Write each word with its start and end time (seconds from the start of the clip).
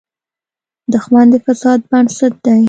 دښمن 0.93 1.25
د 1.31 1.35
فساد 1.45 1.79
بنسټ 1.89 2.33
دی 2.45 2.59